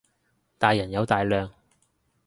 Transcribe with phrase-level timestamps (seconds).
[0.57, 1.51] 大人有大量